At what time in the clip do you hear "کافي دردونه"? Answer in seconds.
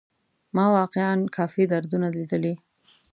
1.35-2.07